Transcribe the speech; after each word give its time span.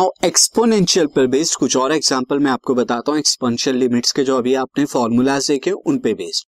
Now 0.00 0.10
exponential 0.24 1.06
पर 1.06 1.26
based 1.26 1.58
कुछ 1.58 1.76
और 1.76 1.92
एग्जांपल 1.92 2.38
मैं 2.38 2.50
आपको 2.50 2.74
बताता 2.74 3.12
हूँ 3.12 3.18
एक्सपोनेंशियल 3.18 3.76
लिमिट्स 3.76 4.12
के 4.12 4.22
जो 4.24 4.36
अभी 4.36 4.54
आपने 4.54 4.84
फॉर्मूलाज 4.84 5.48
देखे, 5.48 5.70
उन 5.70 5.98
पे 5.98 6.14
based 6.14 6.46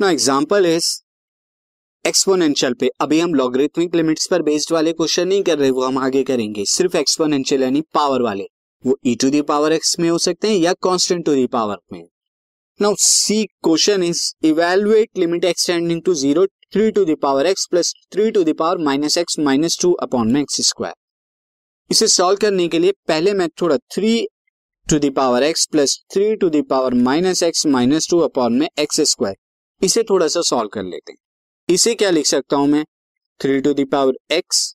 now 0.00 0.10
example 0.10 0.66
is 0.66 0.88
exponential 2.04 2.74
पे 2.74 2.90
अभी 3.00 3.18
हम 3.20 3.34
लॉगरिथमिक 3.34 3.94
लिमिट्स 3.94 4.26
पर 4.26 4.42
बेस्ड 4.42 4.72
वाले 4.72 4.92
क्वेश्चन 4.92 5.28
नहीं 5.28 5.42
कर 5.42 5.58
रहे, 5.58 5.70
वो 5.70 5.84
हम 5.84 5.98
आगे 5.98 6.22
करेंगे। 6.22 6.64
सिर्फ़ 6.66 6.96
एक्सपोनेंशियल 6.96 7.62
यानी 7.62 7.80
पावर 7.94 8.22
वाले। 8.22 8.48
वो 8.84 8.96
e 9.06 9.14
to 9.14 9.30
the 9.30 9.42
power 9.42 9.72
x 9.72 9.98
में 10.00 10.08
हो 10.10 10.18
सकते 10.20 10.48
हैं 10.48 10.56
या 10.56 10.72
कॉन्स्टेंट 10.80 11.24
टू 11.26 11.34
दी 11.34 11.46
पावर 11.48 11.78
में। 11.92 12.02
Now 12.80 12.94
see 13.00 13.44
question 13.44 14.02
is 14.02 14.26
evaluate 14.46 15.18
limit 15.18 15.44
extending 15.44 16.02
to 16.02 16.14
zero 16.24 16.46
three 16.46 16.90
to 16.90 17.04
the 17.04 17.14
power 17.22 17.46
x 17.46 17.66
plus 17.66 17.94
three 18.12 18.30
to 18.30 18.44
the 18.44 18.52
power 18.54 18.84
minus 18.84 19.18
x 19.18 19.38
minus 19.40 19.78
two 19.82 19.92
upon 20.02 20.32
में 20.32 20.40
x 20.40 20.60
square 20.68 21.03
इसे 21.90 22.06
solve 22.06 22.38
करने 22.38 22.66
के 22.68 22.78
लिए 22.78 22.92
पहले 23.08 23.32
मैं 23.32 23.48
थोड़ा 23.60 23.76
three 23.94 24.26
to 24.86 24.98
the power 24.98 25.42
x 25.42 25.66
plus 25.66 25.98
three 26.12 26.34
to 26.36 26.48
the power 26.50 26.94
minus 26.94 27.42
x 27.42 27.66
minus 27.66 28.08
two 28.10 28.18
upon 28.18 28.54
में 28.54 28.68
x 28.78 29.00
square 29.00 29.36
इसे 29.82 30.02
थोड़ा 30.02 30.28
सा 30.28 30.40
सॉल्व 30.40 30.68
कर 30.68 30.82
लेते 30.82 31.12
हैं। 31.12 31.18
इसे 31.68 31.94
क्या 31.94 32.10
लिख 32.10 32.26
सकता 32.26 32.56
हूँ 32.56 32.66
मैं? 32.68 32.84
Three 33.40 33.60
to 33.60 33.72
the power 33.74 34.14
x 34.32 34.74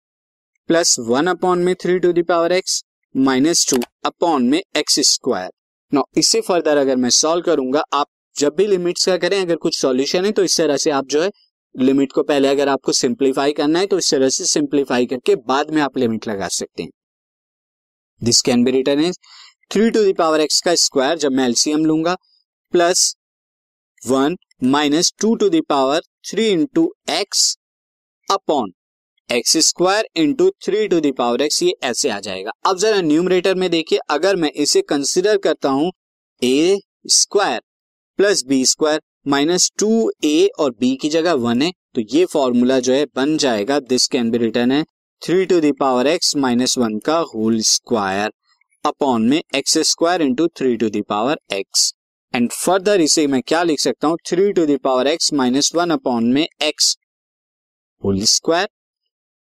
plus 0.70 0.96
one 1.00 1.28
upon 1.28 1.60
में 1.60 1.74
three 1.76 1.98
to 2.00 2.12
the power 2.14 2.52
x 2.52 2.84
minus 3.16 3.70
two 3.70 3.78
upon 4.06 4.44
में 4.44 4.62
एक्स 4.78 5.00
स्क्वायर 5.12 5.52
नो 5.92 6.04
इसे 6.18 6.42
फर्दर 6.42 6.78
अगर 6.78 6.96
मैं 6.96 7.10
सॉल्व 7.10 7.44
करूँगा, 7.44 7.84
आप 7.94 8.08
जब 8.36 8.56
भी 8.56 8.68
लिमिट्स 8.68 9.06
का 9.06 9.18
करें, 9.18 9.40
अगर 9.42 9.56
कुछ 9.56 9.80
सॉल्यूशन 9.80 10.26
है 10.26 10.32
तो 10.32 10.44
इस 10.44 10.58
तरह 10.58 10.78
से 10.78 10.92
आप 10.92 11.08
जो 11.08 11.22
है 11.22 11.32
लिमिट 11.76 12.12
को 12.12 12.24
पहले 12.24 12.48
अगर 12.48 12.70
आपको 12.70 12.92
सिंप्लीफाई 12.92 13.54
करना 13.54 13.80
है 13.80 13.86
तो 13.88 13.98
इस 13.98 14.12
तरह 14.12 14.30
से 14.30 14.46
सिंप्लीफाई 14.46 15.06
करके 15.06 15.36
बाद 15.48 15.72
में 15.72 15.82
आप 15.82 15.98
लिमिट 15.98 16.28
लगा 16.28 16.48
सकते 16.48 16.84
हैं। 16.84 16.90
This 18.22 18.42
can 18.42 18.64
be 18.64 18.72
written 18.72 19.04
as 19.06 19.20
three 19.72 19.90
to 19.92 20.12
the power 20.14 20.42
x 20.42 20.62
का 20.62 20.76
स्क्वायर 20.78 21.18
जब 21.18 21.32
मैं 21.32 21.46
एलसीएम 21.46 21.86
लूँगा 21.86 22.16
plus 22.74 23.14
one 24.02 24.36
minus 24.66 25.14
two 25.22 25.36
to 25.36 25.50
the power 25.50 26.02
three 26.30 26.48
into 26.48 26.92
x 27.12 27.56
upon 28.28 28.72
x 29.30 29.58
square 29.66 30.08
into 30.18 30.50
three 30.64 30.88
to 30.88 31.00
the power 31.00 31.42
x 31.42 31.62
ये 31.64 31.74
ऐसे 31.84 32.10
आ 32.10 32.20
जाएगा। 32.20 32.52
अब 32.66 32.78
जरा 32.78 33.02
numerator 33.02 33.56
में 33.56 33.70
देखिए, 33.70 34.00
अगर 34.10 34.36
मैं 34.36 34.52
इसे 34.54 34.82
कंसिडर 34.82 35.38
करता 35.38 35.70
हूँ 35.70 35.92
a 36.42 36.80
square 37.08 37.62
plus 38.20 38.44
b 38.48 38.66
square 38.66 39.02
minus 39.28 39.72
two 39.80 40.12
a 40.24 40.50
और 40.60 40.72
बी 40.72 40.96
की 40.96 41.10
जगह 41.10 41.34
वन 41.36 41.62
है 41.62 41.72
तो 41.96 42.02
ये 42.14 42.26
फॉर्मूला 42.26 42.80
जो 42.80 42.94
है 42.94 43.06
बन 43.16 43.38
जाएगा। 43.38 43.80
दिस 43.82 44.08
कैन 44.08 44.32
बी 44.32 44.38
रिटर्न 44.38 44.72
है 44.72 44.84
three 45.22 45.46
to 45.46 45.60
the power 45.62 46.08
x 46.08 46.36
minus 46.38 46.78
one 46.78 46.98
का 47.06 47.18
होल 47.30 47.60
स्क्वायर 47.62 48.32
अपॉन 48.86 49.28
में 49.30 49.42
x 49.56 49.78
square 49.88 50.22
into 50.22 50.48
three 50.50 50.76
to 50.78 50.90
the power 50.90 51.40
x. 51.54 51.94
And 52.34 52.50
further 52.52 53.02
इसे 53.02 53.26
मैं 53.28 53.42
क्या 53.42 53.64
लिख 53.64 53.80
सकता 53.80 54.08
हूँ? 54.08 54.18
Three 54.28 54.52
to 54.54 54.66
the power 54.68 55.08
x 55.08 55.32
minus 55.34 55.72
one 55.76 55.90
upon 55.90 56.32
में 56.34 56.46
x 56.62 56.96
whole 58.04 58.22
square 58.26 58.68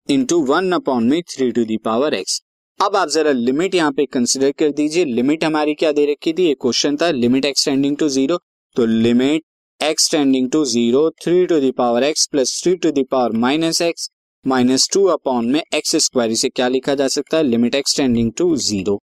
into 0.08 0.40
one 0.46 0.70
upon 0.72 1.04
में 1.04 1.20
three 1.30 1.50
to 1.52 1.64
the power 1.64 2.14
x. 2.14 2.40
अब 2.80 2.96
आप 2.96 3.08
जरा 3.08 3.32
लिमिट 3.32 3.74
यहाँ 3.74 3.92
पे 3.92 4.06
कंसिडर 4.06 4.52
कर 4.58 4.70
दीजिए। 4.72 5.04
लिमिट 5.06 5.44
हमारी 5.44 5.74
क्या 5.74 5.92
दे 5.92 6.10
रखी 6.12 6.32
थी? 6.32 6.46
ये 6.46 6.54
क्वेश्चन 6.54 6.96
था, 6.96 7.10
लिमिट 7.12 7.44
एक्सटेंडिंग 7.44 7.96
टू 7.96 8.08
ज़ीरो 8.10 8.38
तो 8.76 8.86
limit 8.86 9.42
extending 9.80 10.50
to 10.50 10.64
zero 10.66 11.08
three 11.24 11.46
to 11.46 11.60
the power 11.62 12.04
x 12.04 12.26
plus 12.26 12.60
three 12.62 12.76
to 12.76 12.90
the power 12.92 13.32
minus 13.38 13.82
x 13.82 14.10
minus 14.44 14.88
two 14.92 15.04
upon 15.06 15.46
में 15.46 15.60
एक्स 15.74 15.96
स्क्वायर, 15.96 16.30
इसे 16.30 16.48
क्या 16.48 16.66
लिखा 16.68 16.94
जा 16.94 17.06
सकता 17.08 17.36
है? 17.36 17.42
Limit 17.42 17.74
extending 17.74 18.32
to 18.32 18.56
zero. 18.58 18.98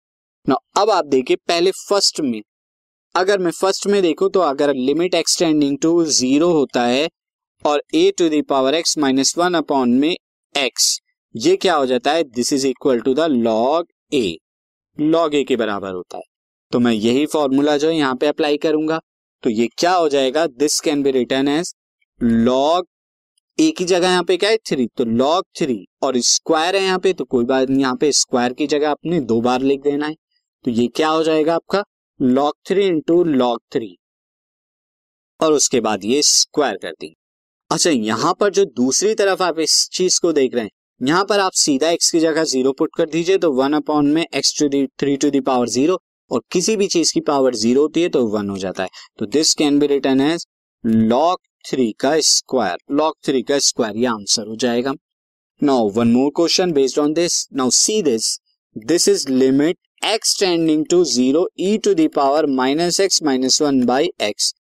अब 0.78 0.90
आप 0.90 1.06
देखिए, 1.06 1.38
पहले 1.38 1.72
फ़र्स्ट 1.72 2.20
में, 2.22 2.42
अगर 3.16 3.40
मैं 3.40 3.52
फ़र्स्ट 3.52 3.88
में 3.88 4.02
देखूँ 4.02 4.30
तो 4.30 4.40
अगर 4.40 4.74
लिमिट 4.76 5.16
एक्सटेंडिंग 5.16 5.78
टू 5.82 6.04
ज़ीरो 6.06 6.52
होता 6.52 6.84
है 6.84 7.08
और 7.66 7.84
a 7.96 8.12
to 8.18 8.30
the power 8.30 8.76
x 8.76 8.98
minus 8.98 9.34
one 9.38 9.54
upon 9.54 9.94
में 9.94 10.16
एक्स 10.56 11.00
ये 11.36 11.56
क्या 11.58 11.76
हो 11.76 11.86
जाता 11.86 12.12
है? 12.12 12.24
This 12.26 12.54
is 12.54 12.68
equal 12.68 13.00
to 13.00 13.14
the 13.14 13.28
log 13.30 13.88
a 14.14 14.38
log 14.98 15.36
a 15.36 15.44
के 15.44 15.56
बराबर 15.56 15.94
होता 15.94 16.18
है। 16.18 16.24
तो 16.72 16.80
मैं 16.80 16.94
यही 16.94 17.26
फॉर्मूला 17.26 17.78
जो 17.78 17.90
है, 17.90 17.96
यहाँ 17.96 18.16
पे 18.16 18.28
अप्लाई 18.28 18.58
करूँगा। 18.58 19.00
तो 19.44 19.50
ये 19.50 19.68
क्या 19.78 19.94
हो 19.94 20.10
जाएगा? 20.10 20.46
This 20.48 20.80
can 20.80 21.04
be 21.04 21.12
written 21.12 21.48
as 21.48 21.74
log 22.22 22.86
a 23.60 23.70
की 23.78 23.86
जगह 23.86 24.10
यहाँ 24.10 24.24
पे 24.24 24.38
क्या 24.38 24.50
है? 24.50 24.58
थ्री 24.70 24.88
तो 24.98 25.06
लॉग 25.06 25.44
थ्री 25.58 25.86
और 26.04 26.18
स्क्वायर 26.20 26.76
है 26.76 26.84
यहाँ 26.84 27.00
पे 27.00 27.14
तो 27.14 27.26
कोई 27.26 27.46
बात 27.46 27.70
नहीं, 27.70 27.80
यहाँ 27.82 27.96
पे 27.96 28.12
स्क्वायर 28.14 28.54
की 28.54 28.68
जगह 28.68 28.90
आपने 28.90 29.20
दो 29.22 29.40
बार 29.42 29.62
लिख 29.62 29.82
देना 29.82 30.08
है। 30.08 30.16
तो 30.66 30.72
ये 30.72 30.88
क्या 30.88 31.10
हो 31.10 31.24
जाएगा 31.24 31.56
आपका? 31.56 31.84
Log 32.20 32.54
three 32.68 32.86
into 32.88 33.24
log 33.24 33.60
three 33.74 33.96
और 35.40 35.54
उसके 35.54 35.80
बाद 35.82 36.06
ये 36.06 36.22
स्क्वायर 36.24 36.78
कर 36.78 36.92
दी। 36.92 37.14
अच्छा 37.72 37.90
यहाँ 37.90 38.34
पर 38.40 38.50
जो 38.52 38.66
दूसरी 38.68 39.14
तरफ़ 39.16 39.44
आप 39.44 39.60
इस 39.60 39.88
चीज़ 39.94 40.20
को 40.22 40.32
देख 40.34 40.56
रहे 40.56 40.64
हैं, 40.64 40.72
यहाँ 41.02 41.26
पर 41.26 41.40
आप 41.40 41.52
सीधा 41.56 41.90
एक्स 41.90 42.12
की 42.12 42.20
जगह 42.20 42.44
ज़ीरो 42.46 42.72
पुट 42.74 42.96
कर 42.96 43.10
दीजिए 43.10 43.38
तो 43.38 43.52
वन 43.54 43.74
अपॉन 43.74 44.08
में 44.08 44.26
x 44.26 44.58
to 44.60 44.68
the 44.70 44.86
three 45.00 45.16
to 45.18 45.30
the 45.30 45.40
power 45.42 45.70
zero 45.70 46.00
और 46.32 46.42
किसी 46.52 46.76
भी 46.78 46.88
चीज़ 46.88 47.14
की 47.14 47.20
पावर 47.24 47.56
ज़ीरो 47.56 47.82
होती 47.82 48.02
है 48.02 48.10
तो 48.10 48.26
वन 48.28 48.50
हो 48.50 48.58
जाता 48.58 48.84
है। 48.84 48.90
तो 49.20 49.26
this 49.28 49.54
can 49.54 49.80
be 49.80 49.88
written 49.88 50.22
as 50.22 50.46
log 50.86 51.38
three 51.70 51.92
का 51.92 52.20
स्क्वायर 52.20 52.78
लॉग 52.92 53.14
थ्री 53.26 53.42
का 53.42 53.58
स्क्वायर 53.60 53.98
ये 53.98 54.06
आंसर 54.06 54.48
हो 54.48 54.56
जाएगा। 54.56 54.94
Now 55.62 55.90
one 55.90 56.12
more 56.12 56.30
question 56.36 56.72
based 56.72 57.00
on 57.00 57.14
this 57.14 57.48
now 57.54 57.70
see 57.70 58.02
this 58.02 58.28
this 58.88 59.08
is 59.10 59.28
limit 59.30 59.78
x 60.06 60.40
tending 60.40 60.86
to 60.90 61.04
zero 61.06 61.48
e 61.60 61.78
to 61.78 61.94
the power 61.94 62.46
minus 62.46 63.00
x 63.00 63.22
minus 63.24 63.62
one 63.62 63.84
by 63.86 64.10
x 64.22 64.54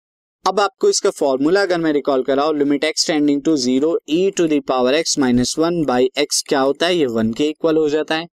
अब 0.44 0.60
आपको 0.60 0.88
इसका 0.88 1.10
formula 1.10 1.62
अगर 1.62 1.78
मैं 1.78 1.93
recall 1.93 2.22
कराऊ 2.22 2.53
limit 2.53 2.84
x 2.84 3.06
tending 3.06 3.43
to 3.43 3.56
zero 3.56 3.98
e 4.09 4.31
to 4.31 4.47
the power 4.47 4.94
x 4.94 5.19
minus 5.19 5.54
one 5.59 5.84
by 5.84 6.10
x 6.19 6.43
क्या 6.48 6.60
होता 6.60 6.87
है? 6.87 6.97
ये 6.97 7.06
one 7.06 7.33
के 7.33 7.48
इक्वल 7.48 7.77
हो 7.77 7.88
जाता 7.88 8.15
है। 8.15 8.27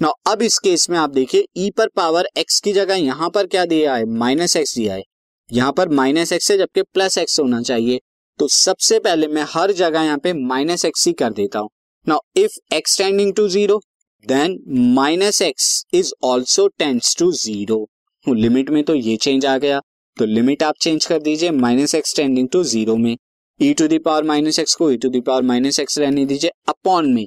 नाउ 0.00 0.32
अब 0.32 0.42
इस 0.42 0.58
केस 0.58 0.90
में 0.90 0.98
आप 0.98 1.10
देखिए 1.10 1.44
ई 1.56 1.70
पर 1.70 1.88
पावर 1.88 2.28
एक्स 2.38 2.60
की 2.60 2.72
जगह 2.72 2.94
यहाँ 2.94 3.30
पर 3.30 3.46
क्या 3.46 3.64
दिया 3.64 3.94
है? 3.94 4.04
माइनस 4.04 4.56
एक्स 4.56 4.74
दिया 4.76 4.94
है। 4.94 5.02
यहाँ 5.50 5.72
पर 5.72 5.88
माइनस 5.88 6.32
एक्स 6.32 6.50
है 6.50 6.56
जबकि 6.58 6.82
प्लस 6.84 7.18
एक्स 7.18 7.38
होना 7.40 7.60
चाहिए। 7.62 8.00
तो 8.38 8.48
सबसे 8.48 8.98
पहले 8.98 9.26
मैं 9.28 9.44
हर 9.48 9.72
जगह 9.72 10.02
यहाँ 10.02 10.18
पे 10.18 10.32
माइनस 10.34 10.84
एक्स 10.84 11.06
ही 11.06 11.12
कर 11.12 11.32
देता 11.32 11.58
हूँ। 11.58 11.70
Now 12.06 12.18
if 12.36 12.58
x 12.74 12.98
tending 12.98 13.32
to 13.34 13.48
zero 13.48 13.80
then 14.26 14.58
minus 14.94 15.40
x 15.42 15.84
is 15.94 16.12
also 16.24 16.66
tends 16.68 17.16
to 17.18 17.30
zero 17.34 17.86
limit 18.26 18.70
में 18.70 18.82
तो 18.84 18.94
ये 18.94 19.16
चेंज 19.16 19.46
आ 19.46 19.56
गया। 19.58 19.80
तो 20.16 20.24
लिमिट 20.26 20.62
आप 20.62 20.74
चेंज 20.80 21.06
कर 21.06 21.18
दीजिए 21.22 21.50
minus 21.50 21.94
x 21.94 22.14
tending 22.16 22.48
to 22.48 22.62
zero 22.64 22.96
में। 22.96 23.16
E 23.60 23.72
to 23.74 23.86
the power 23.88 24.24
minus 24.24 24.58
x 24.58 24.74
को 24.74 24.90
e 24.90 24.96
to 24.96 25.08
the power 25.10 25.42
minus 25.42 25.80
x 25.80 25.98
रहने 25.98 26.24
दीजिए 26.26 26.50
अपॉन 26.68 27.12
में। 27.14 27.26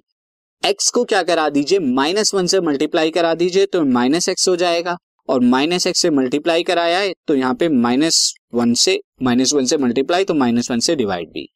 एक्स 0.64 0.90
को 0.90 1.04
क्या 1.04 1.22
करा 1.24 1.50
दीजिए? 1.50 1.80
माइनस 1.80 2.34
वन 2.34 2.48
से 2.48 2.60
मल्टीप्लाई 2.62 3.12
करा 3.12 3.34
दीजिए 3.36 3.66
तो 3.66 3.84
माइनस 3.86 4.30
एक्स 4.30 4.48
हो 4.50 4.56
जाएगा। 4.56 4.98
और 5.30 5.42
माइनस 5.42 5.88
एक्स 5.88 6.00
से 6.00 6.10
मल्टीप्लाई 6.10 6.64
कराया 6.64 7.00
है 7.00 7.14
तो 7.28 7.36
यहाँ 7.36 7.54
पे 7.56 7.70
माइनस 7.70 8.34
वन 8.54 8.74
से, 8.74 9.00
माइनस 9.24 9.54
वन 9.54 9.66
से 9.66 9.78
मल्टीप्लाई 9.78 10.24
तो 10.24 10.34
माइनस 10.34 10.72
वन 10.72 10.80
से 10.80 10.96
डिवाइड 10.96 11.30
भी। 11.30 11.48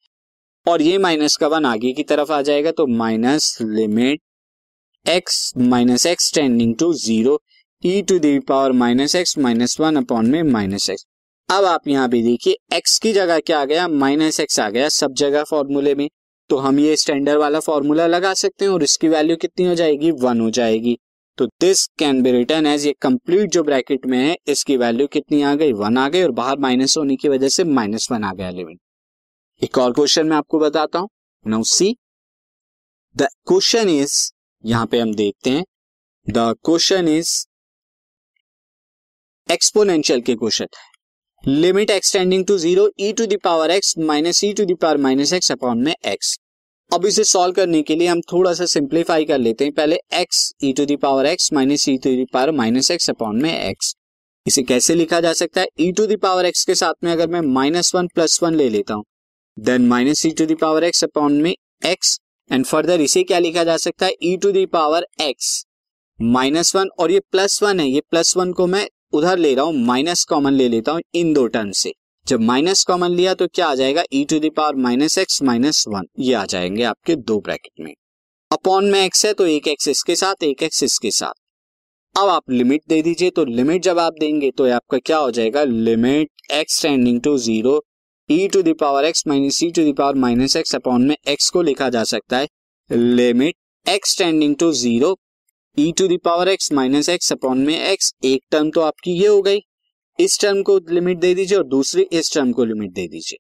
और 0.66 0.82
ये 0.82 0.98
माइनस 0.98 1.36
का 1.38 1.48
वन 1.48 1.66
आगे 1.66 1.92
की 1.94 2.04
तरफ़ 2.04 2.32
आ 2.32 2.42
जाएगा 2.42 2.72
तो 2.72 2.88
minus 2.88 3.58
limit 3.62 4.22
x 5.06 5.52
minus 5.58 6.06
x 6.06 6.34
tending 6.34 6.76
to 6.76 6.94
zero 6.96 7.40
e 7.84 8.02
to 8.02 8.20
the power 8.20 8.72
minus 8.74 9.16
x 9.16 9.38
minus 9.38 9.80
one 9.80 9.96
upon 9.96 10.30
में 10.32 10.42
माइनस 10.44 10.90
एक्स 10.90 11.06
अब 11.50 11.66
आप 11.66 11.88
यहाँ 11.88 12.08
पे 12.10 12.22
देखिए 12.24 12.56
एक्स 12.74 12.98
की 13.00 13.12
जगह 13.14 13.40
क्या 13.40 13.60
आ 13.62 13.66
गया? 13.66 13.88
माइनस 13.88 14.40
एक्स 14.40 14.60
आ 14.60 14.70
गया 14.70 14.88
सब 14.90 15.14
जगह 15.14 15.44
फॉर्मूले 15.44 15.94
में। 15.96 16.08
तो 16.50 16.58
हम 16.58 16.80
ये 16.80 16.96
स्टैंडर्ड 16.96 17.40
वाला 17.40 17.60
फॉर्मूला 17.60 18.08
लगा 18.08 18.34
सकते 18.34 18.66
हैं 18.66 18.72
और 18.72 18.84
इसकी 18.84 19.08
वैल्यू 19.08 19.36
कितनी 19.36 19.66
हो 19.66 19.76
जाएगी? 19.76 20.12
वन 20.12 20.42
हो 20.42 20.50
जाएगी। 20.50 20.98
तो 21.38 21.46
this 21.62 21.86
can 22.00 22.22
be 22.24 22.32
written 22.32 22.66
as 22.68 22.86
ये 22.86 22.94
कंप्लीट 23.02 23.50
जो 23.52 23.64
ब्रैकेट 23.64 24.06
में 24.06 24.18
है, 24.18 24.36
इसकी 24.48 24.78
वैल्यू 24.78 25.08
कितनी 25.08 25.42
आ 25.42 25.54
गई? 25.56 25.74
वन 25.74 25.98
आ 25.98 26.08
गई 26.10 26.22
और 26.24 26.32
बाहर 26.32 26.58
माइनस 26.60 26.98
होने 26.98 27.16
की 27.16 27.30
वजह 27.30 27.50
से 27.50 27.64
माइनस 27.64 28.08
वन 28.12 28.24
आ 28.24 28.34
गया 28.34 28.50
लिमिट 28.52 28.80
एक 29.62 29.78
और 29.78 29.94
क्वेश्चन 29.94 30.28
मैं 30.28 30.38
आपको 30.38 30.60
बताता 30.60 31.00
हूँ। 31.00 31.10
Now 31.46 31.64
see 31.66 31.96
the 33.16 33.28
question 33.48 33.90
is 33.90 34.16
यहाँ 34.64 34.86
पे 34.92 35.00
हम 35.00 35.14
देखते 35.16 35.50
हैं 35.50 35.64
द 36.28 36.54
क्वेश्चन 36.66 37.08
इज़ 37.08 37.36
एक्सपोनेंशियल 39.50 40.22
के 40.22 40.36
क्वेश्चन 40.36 40.68
है। 40.76 41.52
Limit 41.52 41.90
x tending 41.92 42.46
to 42.46 42.58
zero 42.58 42.90
e 43.00 43.12
to 43.14 43.26
the power 43.28 43.72
x 43.72 43.98
minus 44.00 44.44
e 44.44 44.54
to 44.54 44.66
the power 44.66 44.98
minus 44.98 45.34
x 45.34 45.52
upon 45.52 45.84
में 45.84 45.94
एक्स 46.06 46.38
अब 46.92 47.06
इसे 47.06 47.24
सॉल्व 47.24 47.54
करने 47.54 47.82
के 47.82 47.96
लिए 47.96 48.08
हम 48.08 48.20
थोड़ा 48.32 48.54
सा 48.54 48.66
सिंप्लीफाई 48.66 49.26
कर 49.26 49.38
लेते 49.38 49.66
हैं। 49.66 49.74
पहले 49.74 49.98
x 50.16 50.42
e 50.64 50.72
to 50.74 50.86
the power 50.86 51.26
x 51.26 51.52
minus 51.54 51.88
e 51.90 51.98
to 51.98 52.10
the power 52.16 52.52
minus 52.52 52.92
x 52.92 53.10
upon 53.10 53.42
में 53.42 53.74
x 53.74 53.94
इसे 54.46 54.64
कैसे 54.64 54.96
लिखा 54.96 55.20
जा 55.22 55.34
सकता 55.34 55.62
है? 55.62 55.68
ई 55.80 55.92
टू 55.92 56.06
दावर 56.08 56.46
एक्स 56.46 56.64
के 56.66 56.76
साथ 56.76 57.04
में 57.04 57.12
अगर 57.12 57.28
मैं 57.28 57.42
माइनस 57.44 57.94
वन 57.96 58.08
प्लस 58.08 58.40
वन 58.44 58.56
ले 58.56 58.70
लेता 58.70 58.94
हूँ 58.94 59.04
then 59.58 59.88
minus 59.88 60.26
e 60.26 60.32
to 60.32 60.46
the power 60.46 60.84
x 60.84 61.04
upon 61.04 61.42
में 61.42 61.54
x 61.86 62.18
एंड 62.52 62.66
फर्दर 62.66 63.02
इसे 63.02 63.24
क्या 63.24 63.40
लिखा 63.40 63.64
जा 63.64 63.78
सकता 63.78 64.06
है? 64.06 64.14
E 64.24 64.38
to 64.38 64.52
the power 64.52 65.08
x 65.22 65.66
minus 66.20 66.76
one 66.76 66.90
और 67.00 67.12
ये 67.12 67.20
प्लस 67.32 67.62
वन 67.64 67.80
है। 67.80 67.90
ये 67.90 68.02
प्लस 68.12 68.36
वन 68.38 68.54
को 68.54 68.68
मैं 68.68 68.88
उधर 69.14 69.38
ले 69.38 69.54
रहा 69.56 69.66
हूँ 69.66 69.86
माइनस 69.86 70.24
कॉमन 70.26 70.54
ले 70.54 70.68
लेता 70.70 70.92
हूँ 70.92 71.02
इन 71.14 71.34
दो 71.34 71.48
टर्म 71.48 71.72
से। 71.72 71.94
जब 72.28 72.42
माइनस 72.42 72.84
कॉमन 72.84 73.12
लिया 73.12 73.34
तो 73.34 73.48
क्या 73.48 73.66
आ 73.68 73.74
जाएगा? 73.76 74.04
E 74.14 74.24
to 74.26 74.38
the power 74.40 74.76
minus 74.76 75.18
x 75.18 75.42
minus 75.44 75.84
one 75.88 76.06
ये 76.20 76.34
आ 76.34 76.44
जाएँगे 76.46 76.84
आपके 76.84 77.16
दो 77.16 77.40
ब्रैकेट 77.40 77.84
में। 77.86 77.94
अपॉन 78.52 78.86
में 78.86 79.00
एक्स 79.00 79.26
है 79.26 79.34
तो 79.34 79.46
एक 79.48 79.68
एक्स 79.68 79.88
इसके 79.88 80.16
साथ, 80.16 80.44
एक 80.44 80.64
एक्स 80.64 80.82
इसके 80.84 81.12
साथ। 81.12 81.34
अब 82.16 82.30
आप 82.30 82.50
लिमिट 82.50 82.82
दे 82.90 83.02
दीजिए 83.02 83.30
तो 83.30 83.46
लिमिट 83.46 83.84
जब 83.84 84.00
आप 84.00 84.14
देंगे 84.20 84.50
तो 84.52 84.70
आपका 84.72 84.98
क्या 84.98 85.18
हो 85.18 85.30
जाएगा? 85.32 85.64
Limit 85.64 86.52
x 86.54 86.82
tending 86.82 87.22
to 87.22 87.38
zero 87.38 87.82
e 88.30 88.48
to 88.48 88.62
the power 88.64 89.06
x 89.06 89.24
minus 89.28 89.62
e 89.64 89.70
to 89.72 89.92
the power 89.92 90.16
minus 90.16 90.56
x 90.56 90.76
upon 90.76 91.06
में 91.08 91.16
एक्स 91.28 91.50
को 91.50 91.62
लिखा 91.62 91.90
जा 91.90 92.04
सकता 92.06 92.38
है। 92.38 92.48
Limit 92.90 93.56
x 93.86 94.18
tending 94.18 94.56
to 94.56 94.72
zero 94.74 95.16
e 95.78 95.92
to 95.92 96.08
the power 96.08 96.48
x 96.48 96.72
minus 96.74 97.10
x 97.10 97.32
upon 97.32 97.66
में 97.66 97.80
x 97.80 98.14
एक 98.26 98.44
term 98.52 98.70
तो 98.72 98.82
आपकी 98.82 99.12
ये 99.14 99.28
हो 99.28 99.42
गई। 99.42 99.60
इस 100.20 100.40
टर्म 100.42 100.62
को 100.64 100.78
लिमिट 100.90 101.20
दे 101.20 101.34
दीजिए 101.36 101.58
और 101.58 101.64
दूसरी 101.68 102.02
इस 102.12 102.34
टर्म 102.34 102.52
को 102.52 102.66
लिमिट 102.66 102.92
दे 102.92 103.08
दीजिए। 103.08 103.38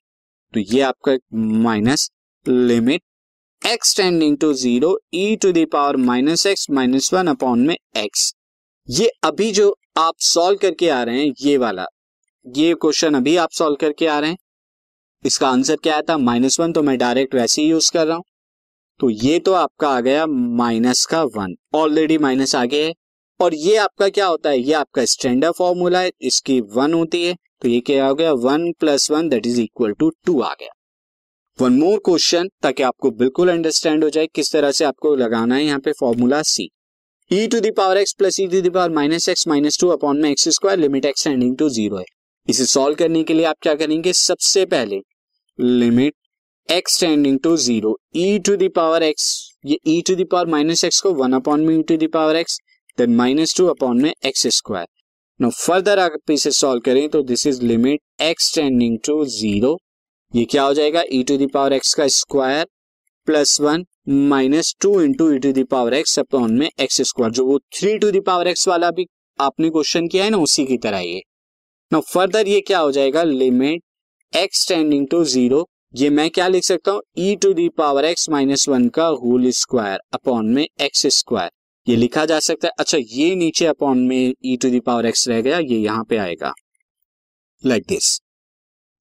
तो 0.53 0.75
ये 0.75 0.81
आपका 0.81 1.17
minus 1.63 2.09
limit 2.45 3.01
x 3.61 3.95
tending 3.97 4.37
to 4.37 4.53
zero 4.53 4.97
e 5.13 5.35
to 5.35 5.51
the power 5.51 5.97
minus 5.97 6.45
x 6.45 6.69
minus 6.71 7.13
one 7.13 7.27
upon 7.27 7.59
में 7.59 7.75
एक्स 7.97 8.33
ये 8.89 9.09
अभी 9.23 9.51
जो 9.51 9.75
आप 9.97 10.13
सॉल्व 10.19 10.57
करके 10.57 10.89
आ 10.89 11.01
रहे 11.03 11.19
हैं, 11.19 11.33
ये 11.41 11.57
वाला, 11.57 11.85
ये 12.45 12.73
क्वेश्चन 12.73 13.13
अभी 13.13 13.35
आप 13.37 13.51
सॉल्व 13.51 13.75
करके 13.75 14.07
आ 14.07 14.19
रहे 14.19 14.29
हैं। 14.29 14.37
इसका 15.25 15.47
आंसर 15.49 15.75
क्या 15.75 15.93
आया 15.93 16.01
था? 16.01 16.17
माइनस 16.17 16.59
वन 16.59 16.73
तो 16.73 16.81
मैं 16.83 16.97
डायरेक्ट 16.97 17.35
वैसे 17.35 17.61
ही 17.61 17.69
यूज़ 17.69 17.91
कर 17.91 18.07
रहा 18.07 18.15
हूँ। 18.15 18.23
तो 18.99 19.09
ये 19.09 19.39
तो 19.39 19.53
आपका 19.53 19.89
आ 19.89 19.99
गया 19.99 20.25
माइनस 20.27 21.05
का 21.05 21.23
वन 21.35 21.55
ऑलरेडी 21.75 22.17
माइनस 22.17 22.55
आ 22.55 22.63
गया 22.65 22.85
है। 22.85 22.93
और 23.39 23.53
ये 23.55 23.75
आपका 23.77 24.07
क्या 24.09 24.25
होता 24.25 24.49
है? 24.49 24.59
ये 24.59 24.73
आपका 24.73 25.05
स्टैंडर्ड 25.05 25.53
फॉर्मूला 25.55 25.99
है, 25.99 26.11
इसकी 26.21 26.59
वन 26.75 26.93
होती 26.93 27.23
है। 27.25 27.35
तो 27.61 27.67
ये 27.69 27.79
क्या 27.79 28.05
हो 28.07 28.15
गया? 28.15 28.31
One 28.33 28.71
plus 28.79 29.09
one 29.11 29.29
that 29.29 29.47
is 29.47 29.59
equal 29.61 29.93
to 29.99 30.09
two 30.25 30.39
आ 30.41 30.53
गया। 30.53 30.69
वन 31.59 31.73
मोर 31.73 31.97
क्वेश्चन 32.05 32.49
ताकि 32.63 32.83
आपको 32.83 33.11
बिल्कुल 33.13 33.49
अंडरस्टैंड 33.49 34.03
हो 34.03 34.09
जाए 34.09 34.27
किस 34.35 34.51
तरह 34.51 34.71
से 34.71 34.85
आपको 34.85 35.15
लगाना 35.15 35.55
है 35.55 35.63
यहाँ 35.65 35.79
पे 35.79 35.91
formula 35.99 36.41
see 36.43 36.69
e 37.31 37.47
to 37.47 37.59
the power 37.61 37.97
x 37.97 38.13
plus 38.13 38.39
e 38.39 38.47
to 38.47 38.61
the power 38.61 38.89
minus 38.93 39.29
x 39.29 39.47
minus 39.47 39.79
two 39.79 39.89
upon 39.89 40.21
में 40.21 40.29
x 40.29 40.49
square 40.55 40.79
limit 40.79 41.05
x 41.05 41.23
tending 41.23 41.55
to 41.57 41.69
zero 41.69 41.97
है। 41.97 42.03
इसे 42.47 42.65
सॉल्व 42.65 42.95
करने 42.95 43.23
के 43.23 43.33
लिए 43.33 43.45
आप 43.45 43.55
क्या 43.61 43.75
करेंगे? 43.75 44.13
सबसे 44.13 44.65
पहले 44.65 45.01
limit 45.59 46.13
x 46.69 46.99
tending 46.99 47.39
to 47.39 47.55
zero 47.57 47.97
e 48.15 48.37
to 48.39 48.55
the power 48.57 49.03
x 49.03 49.27
ये 49.65 49.77
e 49.87 50.01
to 50.07 50.15
the power 50.15 50.47
minus 50.47 50.83
x 50.83 51.01
को 51.01 51.13
वन 51.13 51.33
अपॉन 51.33 51.61
में 51.61 51.77
e 51.77 51.81
to 51.83 51.97
the power 51.97 52.35
x 52.35 52.59
then 52.97 53.15
minus 53.15 53.55
two 53.57 53.65
upon 53.67 54.01
में 54.01 54.13
एक्स 54.25 54.45
स्क्वायर 54.55 54.87
नो 55.39 55.49
फर्दर 55.49 55.99
आप 55.99 56.31
इसे 56.31 56.51
solve 56.51 56.81
करें 56.81 57.07
तो 57.09 57.21
this 57.23 57.45
is 57.47 57.61
limit 57.61 58.21
x 58.21 58.53
tending 58.55 58.97
to 59.05 59.23
zero 59.25 59.77
ये 60.35 60.43
क्या 60.45 60.63
हो 60.63 60.73
जाएगा? 60.73 61.03
E 61.13 61.23
to 61.23 61.37
the power 61.37 61.73
x 61.73 61.93
का 61.93 62.07
square 62.07 62.65
plus 63.27 63.59
one 63.61 63.85
minus 64.29 64.73
two 64.81 65.01
into 65.01 65.31
e 65.33 65.39
to 65.39 65.51
the power 65.53 65.93
x 65.93 66.17
upon 66.19 66.53
में 66.59 66.69
एक्स 66.81 67.01
स्क्वायर 67.01 67.31
जो 67.31 67.45
वो 67.45 67.59
थ्री 67.77 67.97
टू 67.97 68.11
दावर 68.11 68.47
एक्स 68.47 68.67
वाला 68.67 68.91
भी 68.91 69.05
आपने 69.39 69.69
क्वेश्चन 69.69 70.07
किया 70.07 70.23
है 70.23 70.29
ना, 70.29 70.37
उसी 70.37 70.65
की 70.65 70.77
तरह 70.77 70.99
ये. 70.99 71.21
नो 71.91 72.01
फर्दर 72.13 72.47
ये 72.47 72.61
क्या 72.61 72.79
हो 72.79 72.91
जाएगा? 72.91 73.23
Limit 73.23 74.37
x 74.37 74.67
tending 74.67 75.07
to 75.11 75.23
zero 75.25 75.67
ये 75.95 76.09
मैं 76.09 76.29
क्या 76.29 76.47
लिख 76.47 76.63
सकता 76.63 76.91
हूँ? 76.91 77.01
E 77.17 77.35
to 77.35 77.53
the 77.53 77.67
power 77.77 78.05
x 78.05 78.29
minus 78.29 78.67
one 78.69 78.87
का 78.89 79.07
होल 79.23 79.49
स्क्वायर 79.51 79.99
अपॉन 80.13 80.53
में 80.53 80.65
एक्स 80.81 81.05
स्क्वायर 81.17 81.51
ये 81.87 81.95
लिखा 81.95 82.25
जा 82.25 82.39
सकता 82.39 82.67
है। 82.67 82.71
अच्छा 82.79 82.97
ये 82.97 83.33
नीचे 83.35 83.65
अपॉन 83.65 83.99
में 84.07 84.33
e 84.45 84.55
to 84.57 84.69
the 84.69 84.79
power 84.79 85.05
x 85.05 85.27
रह 85.27 85.41
गया, 85.41 85.59
ये 85.59 85.77
यहाँ 85.79 86.03
पे 86.03 86.17
आएगा। 86.17 86.53
लाइक 87.63 87.83
like 87.83 87.89
दिस 87.89 88.19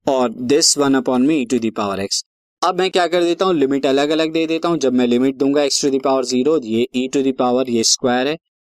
और 0.07 0.33
दिस 0.45 0.77
वन 0.79 0.95
अपॉन 0.95 1.23
में 1.27 1.35
e 1.37 1.45
to 1.45 1.59
the 1.59 1.71
power 1.73 2.01
x 2.01 2.25
अब 2.63 2.79
मैं 2.79 2.91
क्या 2.91 3.07
कर 3.07 3.23
देता 3.25 3.45
हूँ? 3.45 3.55
लिमिट 3.55 3.87
अलग 3.87 4.11
अलग 4.11 4.33
दे 4.33 4.47
देता 4.47 4.69
हूँ। 4.69 4.79
जब 4.79 4.93
मैं 4.93 5.07
लिमिट 5.07 5.37
दूँगा 5.37 5.63
x 5.63 5.81
to 5.83 5.91
the 5.91 5.99
power 5.99 6.25
zero 6.25 6.59
ये 6.65 6.87
ई 6.97 7.07
टू 7.09 7.23
दी 7.23 7.33
पावर 7.35 7.71
ये 7.71 7.85
स्क्वायर 7.85 8.29
है। 8.29 8.37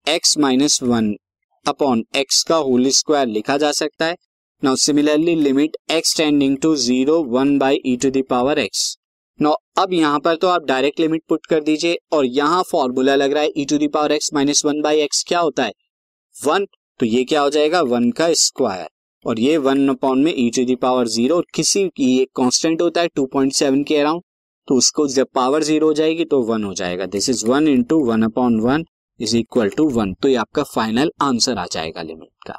X 0.07 0.37
minus 0.39 0.83
one 0.83 1.15
upon 1.67 2.05
x 2.17 2.43
का 2.43 2.57
होल 2.59 2.89
स्क्वायर 2.91 3.27
लिखा 3.29 3.57
जा 3.59 3.73
सकता 3.73 4.07
है। 4.07 4.17
Now 4.63 4.77
similarly 4.77 5.35
limit 5.37 5.77
x 5.91 6.17
tending 6.17 6.57
to 6.59 6.75
zero 6.79 7.23
one 7.31 7.57
by 7.59 7.81
e 7.87 7.97
to 7.97 8.11
the power 8.11 8.59
x 8.59 8.97
now 9.41 9.55
अब 9.79 9.93
यहाँ 9.93 10.19
पर 10.21 10.37
तो 10.37 10.49
आप 10.49 10.65
डायरेक्ट 10.65 11.01
लिमिट 11.01 11.23
पुट 11.29 11.47
कर 11.47 11.63
दीजिए 11.63 11.97
और 12.13 12.25
यहाँ 12.27 12.63
फॉर्मूला 12.63 13.15
लग 13.15 13.33
रहा 13.33 13.43
है 13.43 13.51
e 13.59 13.65
to 13.65 13.79
the power 13.79 14.13
x 14.13 14.33
minus 14.35 14.65
one 14.65 14.81
by 14.83 15.01
x 15.01 15.23
क्या 15.29 15.39
होता 15.41 15.65
है? 15.65 15.73
वन 16.37 16.67
तो 17.01 17.07
ये 17.07 17.25
क्या 17.25 17.41
हो 17.41 17.51
जाएगा? 17.51 17.81
वन 17.83 18.11
का 18.11 18.33
स्क्वायर 18.33 18.89
और 19.25 19.41
ये 19.41 19.57
वन 19.59 19.89
अपॉन 19.89 20.23
में 20.25 20.33
e 20.37 20.49
to 20.57 20.65
the 20.65 20.75
power 20.77 21.09
zero 21.09 21.41
किसी 21.55 21.87
की 21.89 22.17
एक 22.21 22.29
कांस्टेंट 22.37 22.83
होता 22.83 23.01
है 23.01 23.09
टू 23.17 23.27
पॉइंट 23.27 23.53
सेवन 23.53 23.83
के 23.85 23.97
अराउंड 23.97 24.23
तो 24.69 24.75
उसको 24.75 25.07
जब 25.09 25.27
पावर 25.35 25.63
ज़ीरो 25.63 25.87
हो 25.87 25.95
जाएगी 25.95 26.25
तो 26.25 26.41
वन 26.43 26.65
हो 26.65 26.75
जाएगा। 26.75 27.07
This 27.07 27.29
is 27.31 27.47
one 27.47 27.69
into 27.69 27.99
one 28.05 28.23
upon 28.23 28.61
one 28.61 28.85
is 29.21 29.37
equal 29.37 29.69
to 29.77 29.89
one 29.91 30.15
तो 30.15 30.29
ये 30.29 30.37
आपका 30.37 30.63
फाइनल 30.75 31.11
आंसर 31.23 31.59
आ 31.59 31.67
जाएगा 31.73 32.03
लिमिट 32.03 32.31
का। 32.47 32.59